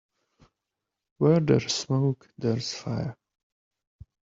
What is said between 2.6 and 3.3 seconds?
fire.